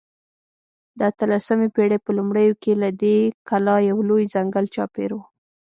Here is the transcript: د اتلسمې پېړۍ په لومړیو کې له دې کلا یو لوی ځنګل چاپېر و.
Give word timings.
د 0.97 0.99
اتلسمې 1.11 1.67
پېړۍ 1.75 1.99
په 2.05 2.11
لومړیو 2.17 2.53
کې 2.61 2.71
له 2.81 2.89
دې 3.01 3.17
کلا 3.49 3.75
یو 3.89 3.97
لوی 4.09 4.23
ځنګل 4.33 4.65
چاپېر 4.75 5.11
و. 5.15 5.19